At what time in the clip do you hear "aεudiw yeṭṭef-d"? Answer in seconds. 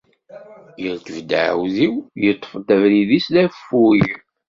1.41-2.67